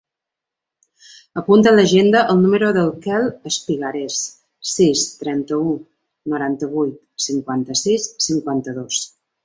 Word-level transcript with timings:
Apunta 1.41 1.69
a 1.71 1.73
l'agenda 1.75 2.23
el 2.33 2.41
número 2.45 2.71
del 2.79 2.89
Quel 3.05 3.29
Espigares: 3.51 4.19
sis, 4.73 5.07
trenta-u, 5.23 5.77
noranta-vuit, 6.35 7.01
cinquanta-sis, 7.31 8.13
cinquanta-dos. 8.31 9.09